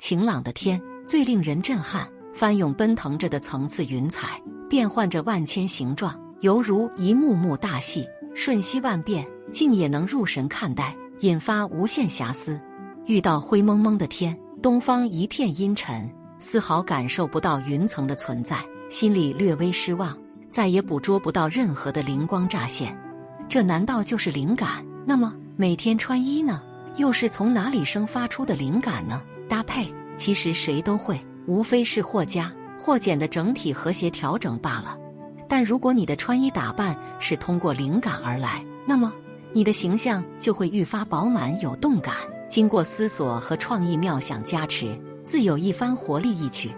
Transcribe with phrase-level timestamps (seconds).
[0.00, 12.58] 晴朗的天最令人震撼，翻涌奔腾着的层次云彩，变换着万千形状，犹如一幕幕大戏，瞬息万变，竟也能入神看待，引发无限遐思。
[13.04, 18.56] 遇到灰蒙蒙的天，东方一片阴沉，丝毫感受不到云层的存在，
[18.88, 20.16] 心里略微失望，
[20.48, 22.98] 再也捕捉不到任何的灵光乍现。
[23.50, 24.82] 这难道就是灵感？
[25.04, 26.62] 那么每天穿衣呢？
[26.96, 29.22] 又是从哪里生发出的灵感呢？
[29.50, 34.96] 搭配其实谁都会，无非是或加或减的整体和谐调整罢了。
[35.48, 39.12] 但如果你的穿衣打扮是通过灵感而来，那么
[39.52, 42.14] 你的形象就会愈发饱满有动感。
[42.48, 46.70] 经过思索和创意妙想加持，自有一番活力意趣。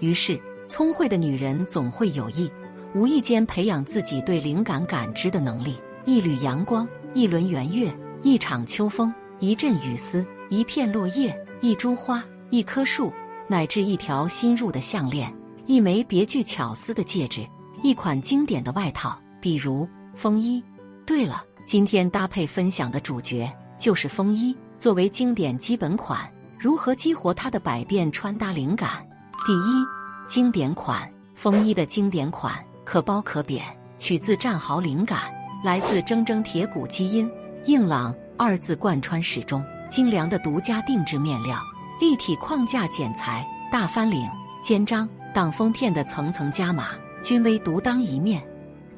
[0.00, 2.50] 于是，聪慧的女人总会有意
[2.92, 5.76] 无意间培养自己对灵感感知的能力。
[6.04, 7.92] 一缕阳光，一轮圆月，
[8.24, 13.10] 一场秋风，一阵雨丝，一片落叶，一株花，一棵树，
[13.48, 15.32] 乃至一条新入的项链，
[15.64, 17.46] 一枚别具巧思的戒指，
[17.82, 20.62] 一款经典的外套，比如风衣。
[21.06, 24.54] 对了，今天搭配分享的主角就是风衣。
[24.78, 29.06] 作为经典基本款，如何激活它的百变穿搭灵感？
[29.46, 29.84] 第一，
[30.28, 32.52] 经典款风衣的经典款，
[32.84, 33.64] 可褒可贬，
[33.98, 35.34] 取自战壕灵感。
[35.64, 37.28] 来自铮铮铁骨基因，
[37.64, 39.64] 硬朗二字贯穿始终。
[39.88, 41.58] 精良的独家定制面料，
[42.00, 44.28] 立体框架剪裁，大翻领、
[44.62, 46.88] 肩章、挡风片的层层加码，
[47.22, 48.42] 均为独当一面。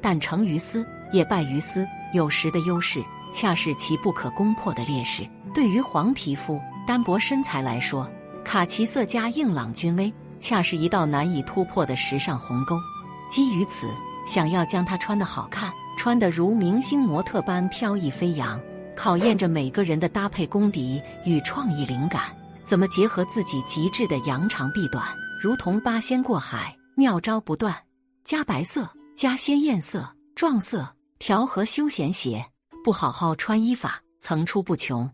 [0.00, 1.86] 但成于丝，也败于丝。
[2.12, 5.28] 有时的优势，恰是其不可攻破的劣势。
[5.52, 8.08] 对于黄皮肤、单薄身材来说，
[8.44, 12.78] 卡其色加硬朗君威，恰是一道难以突破的时尚鸿沟。
[13.28, 13.90] 基于此，
[14.26, 15.70] 想要将它穿得好看。
[15.98, 18.58] 穿得如明星模特般飘逸飞扬，
[18.98, 22.36] 考验着每个人的搭配功底与创意灵感。
[22.64, 25.06] 怎么结合自己极致的扬长避短，
[25.40, 27.72] 如同八仙过海，妙招不断。
[28.24, 30.84] 加白色，加鲜艳色、撞色，
[31.20, 32.44] 调和休闲鞋，
[32.82, 35.08] 不好好穿衣法层出不穷。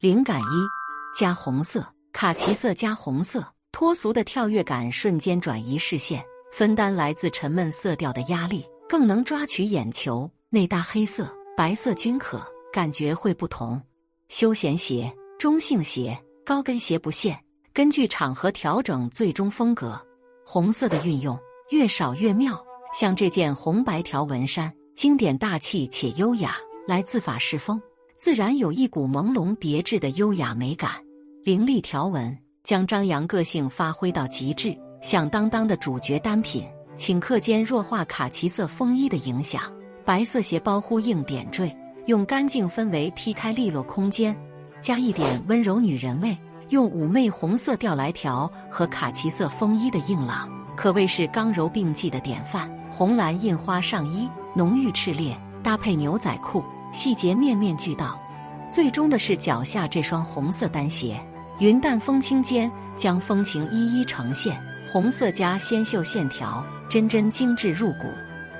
[0.00, 6.20] 灵感一：加红色，卡其色加红色，脱俗的跳跃感瞬间转移视线，
[6.52, 8.66] 分担来自沉闷色调的压力。
[8.88, 12.42] 更能抓取眼球，内搭黑色、白色均可，
[12.72, 13.80] 感觉会不同。
[14.28, 17.38] 休闲鞋、中性鞋、高跟鞋不限，
[17.72, 20.00] 根据场合调整最终风格。
[20.44, 21.38] 红色的运用
[21.70, 22.58] 越少越妙，
[22.98, 27.80] 像这件红白条纹衫，经典大气且优雅，来自法式风，
[28.18, 30.92] 自然有一股朦胧别致的优雅美感。
[31.44, 36.66] 凌厉条纹将张扬个性发挥到极致，响当当的主角单品。
[36.96, 39.62] 顷刻间弱化卡其色风衣的影响，
[40.04, 41.72] 白色鞋包呼应点缀，
[42.08, 44.34] 用干净氛围劈开利落空间，
[44.80, 46.34] 加一点温柔女人味，
[46.70, 52.66] 用妩媚红色调来调和卡其色风衣的硬朗，可谓是刚柔并济的典范。
[52.90, 56.64] 红蓝印花上衣浓郁炽烈，搭配牛仔裤，
[56.94, 58.18] 细节面面俱到。
[58.70, 61.20] 最终的是脚下这双红色单鞋，
[61.58, 64.58] 云淡风轻间将风情一一呈现，
[64.90, 66.64] 红色加纤秀线条。
[66.88, 68.06] 真真精致入骨，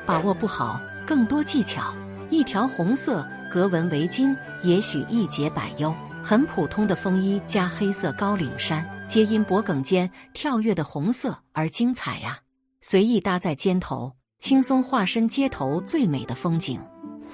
[0.04, 1.94] 把握不好更多技巧。
[2.31, 5.94] 一条红色格纹围巾，也许一解百忧。
[6.22, 12.39] 很普通的风衣加黑色高领衫，皆因脖梗间跳跃的红色而精彩呀！
[12.83, 16.78] 随意搭在肩头，轻松化身街头最美的风景。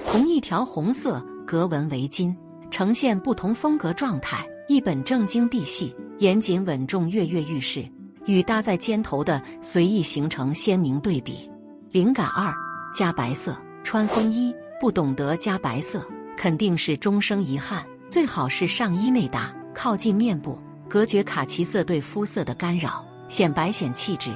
[0.07, 2.35] 同一条红色格纹围巾，
[2.71, 4.47] 呈现不同风格状态。
[4.69, 7.85] 一本正经地细，严谨稳重，跃跃欲试。
[8.27, 11.51] 与搭在肩头的随意形成鲜明对比。
[11.91, 12.53] 灵感二：
[12.97, 13.57] 加白色。
[13.83, 17.85] 穿风衣不懂得加白色，肯定是终生遗憾。
[18.09, 20.59] 最好是上衣内搭，靠近面部，
[20.89, 24.31] 隔绝卡其色对肤色的干扰，显白显气质。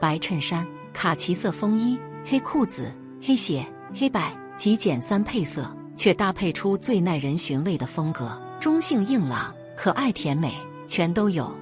[0.00, 2.90] 白衬衫、卡其色风衣、黑裤子、
[3.22, 3.64] 黑鞋、
[3.94, 8.40] 黑白，极简三配色，却搭配出最耐人寻味的风格。
[8.58, 10.54] 中性硬朗、可爱甜美，
[10.86, 11.52] 全都有。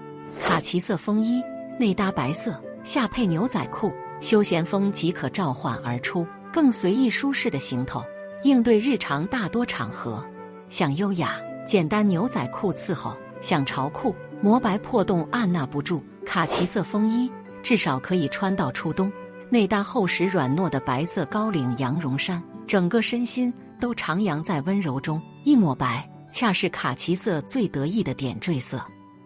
[0.43, 1.43] 卡其色风衣。
[1.79, 8.03] 内搭白色，下配牛仔裤，休闲风即可召唤而出，更随意舒适的行头，
[8.43, 10.25] 应对日常大多场合。
[10.69, 11.37] 想优雅，
[11.67, 16.03] 简单牛仔裤伺候；想潮酷，磨白破洞按捺不住。
[16.27, 17.31] 卡其色风衣
[17.63, 19.11] 至少可以穿到初冬。
[19.51, 25.21] 内搭厚实软糯的白色高领羊绒衫，整个身心都徜徉在温柔中。
[25.45, 28.81] 一抹白，恰是卡其色最得意的点缀色。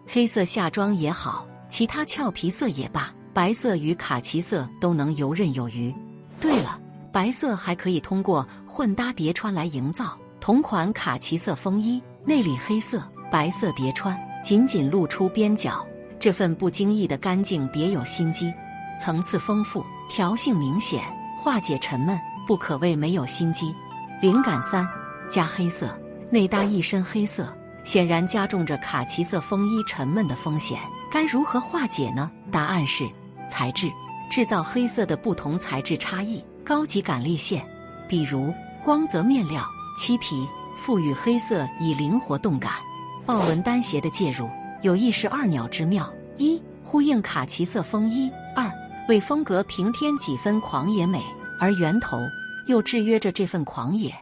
[0.07, 1.47] 黑色夏装也好。
[1.69, 5.91] 其他俏皮色也罢，白色与卡其色都能游刃有余。
[6.39, 6.79] 对了，
[7.13, 10.17] 白色还可以通过混搭叠穿来营造。
[10.39, 13.01] 同款卡其色风衣，内里黑色、
[13.31, 15.85] 白色叠穿，仅仅露出边角，
[16.19, 18.51] 这份不经意的干净别有心机，
[18.99, 21.01] 层次丰富，调性明显，
[21.39, 23.73] 化解沉闷，不可谓没有心机。
[24.21, 24.85] 灵感三
[25.29, 25.97] 加黑色，
[26.31, 27.47] 内搭一身黑色，
[27.85, 30.79] 显然加重着卡其色风衣沉闷的风险。
[31.11, 32.29] 该如何化解呢？
[32.51, 33.07] 答案是
[33.47, 33.89] 材质，
[34.31, 37.65] 制造黑色的不同材质差异，高级感力线，
[38.07, 39.65] 比如光泽面料、
[39.97, 42.73] 漆皮，赋予黑色以灵活动感。
[43.25, 44.49] 豹纹单鞋的介入
[44.81, 48.71] 有一石二鸟之妙：一、呼应卡其色风衣；二、
[49.07, 51.21] 为风格平添几分狂野美，
[51.59, 52.17] 而源头
[52.67, 54.13] 又制约着这份狂野。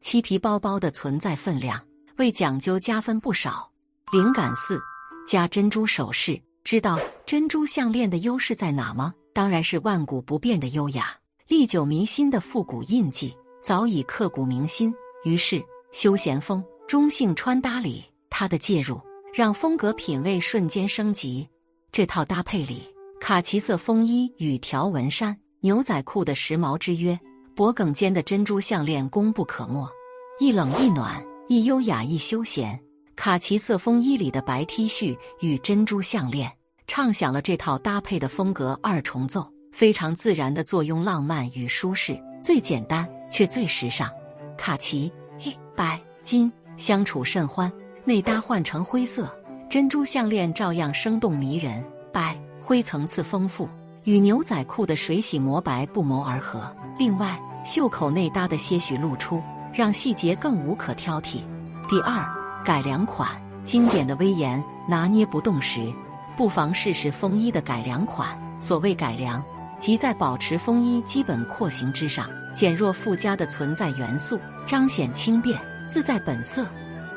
[0.00, 1.78] 漆皮包包的存在分量
[2.16, 3.70] 为讲究加分不少。
[4.12, 4.80] 灵感四
[5.28, 9.12] 加珍珠首饰，知道珍珠项链的优势在哪吗？
[9.32, 11.06] 当然是万古不变的优雅，
[11.50, 14.94] 历久弥新的复古印记，早已刻骨铭心。
[15.24, 15.60] 于是
[15.90, 18.04] 休闲风、中性穿搭里。
[18.30, 19.00] 它的介入
[19.34, 21.48] 让风格品味瞬间升级。
[21.90, 22.82] 这套搭配里，
[23.20, 27.18] 卡其色风衣与条纹衫、牛仔裤的时髦之约，
[27.56, 29.90] 脖颈间的珍珠项链功不可没。
[30.38, 32.80] 一冷一暖，一优雅一休闲。
[33.16, 36.48] 卡其色风衣里的白 T 恤与珍珠项链，
[36.86, 44.08] 唱响了这套搭配的风格二重奏，非常自然的坐拥浪漫与舒适，最简单却最时尚。
[44.56, 47.70] 卡其、黑白、金相处甚欢。
[48.02, 49.28] 内搭换成灰色，
[49.68, 51.84] 珍珠项链照样生动迷人。
[52.10, 53.68] 白灰层次丰富，
[54.04, 56.74] 与牛仔裤的水洗磨白不谋而合。
[56.98, 59.40] 另外，袖口内搭的些许露出，
[59.72, 61.40] 让细节更无可挑剔。
[61.88, 62.24] 第二，
[62.64, 63.30] 改良款，
[63.64, 65.92] 经典的威严拿捏不动时，
[66.36, 68.28] 不妨试试风衣的改良款。
[68.58, 69.44] 所谓改良，
[69.80, 76.66] 即在保持风衣基本廓形之上，减弱附加的存在元素，彰显轻便自在本色。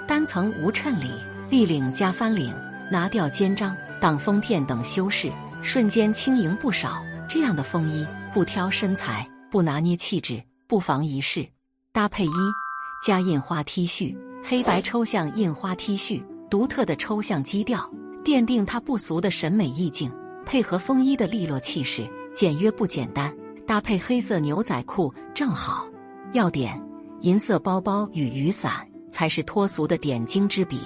[0.07, 1.12] 单层无衬里，
[1.50, 2.54] 立领加翻领，
[2.89, 5.30] 拿掉肩章、挡风片等修饰，
[5.62, 7.04] 瞬间轻盈不少。
[7.30, 11.45] 这样的风衣不挑身材，不拿捏气质，不妨一试。
[11.92, 12.31] 搭配一
[13.06, 17.89] 加印花 T 恤，黑白抽象印花 T 恤，独特的抽象基调，
[18.24, 20.10] 奠定它不俗的审美意境。
[20.45, 23.34] 配合风衣的利落气势，简约不简单。
[23.66, 25.88] 搭配黑色牛仔裤正好。
[26.34, 26.81] 要点：
[27.22, 28.88] 银色包包与雨伞。
[29.13, 30.80] 才是脱俗的点睛之笔。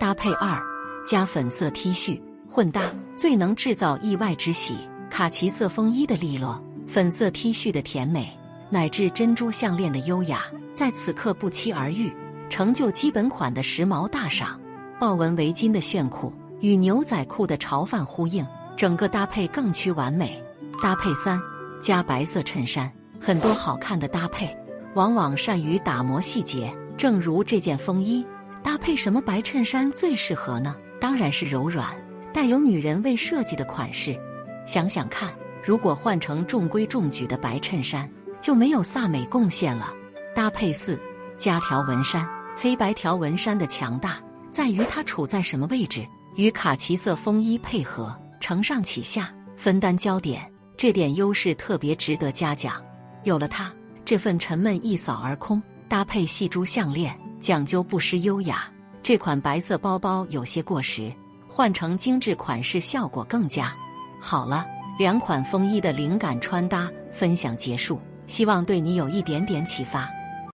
[0.00, 0.58] 搭配二
[1.06, 2.18] 加粉色 T 恤
[2.48, 4.78] 混搭，最能制造意外之喜。
[5.10, 8.26] 卡其色风衣的利落，粉色 T 恤的甜美，
[8.70, 10.40] 乃至珍珠项链的优雅，
[10.74, 12.10] 在此刻不期而遇，
[12.48, 14.58] 成就基本款的时髦大赏。
[14.98, 18.44] 豹纹围巾的炫酷与牛仔裤的潮范呼应，
[18.76, 20.42] 整个搭配更趋完美。
[20.82, 21.40] 搭配三
[21.80, 24.54] 加白色衬衫，很多好看的搭配，
[24.94, 26.70] 往往善于打磨细节。
[26.96, 28.24] 正如这件风衣
[28.62, 30.76] 搭配什么白衬衫最适合呢？
[31.00, 31.86] 当然是柔软、
[32.32, 34.18] 带有女人味设计的款式。
[34.66, 35.30] 想想看，
[35.62, 39.92] 如果换成中规中矩的白衬衫，就没有飒美贡献了。
[40.34, 41.00] 搭配四
[41.38, 42.26] 加条纹衫，
[42.56, 44.18] 黑白条纹衫的强大
[44.50, 52.82] 在于它处在什么位置，与卡其色风衣配合，承上启下，分担焦点，这点优势特别值得嘉奖。
[53.24, 53.72] 有了它，
[54.04, 55.62] 这份沉闷一扫而空。
[55.88, 58.68] 搭配细珠项链，讲究不失优雅。
[59.02, 61.12] 这款白色包包有些过时，
[61.48, 63.72] 换成精致款式效果更佳。
[64.20, 64.66] 好了，
[64.98, 70.10] 两款风衣的灵感穿搭分享结束，希望对你有一点点启发。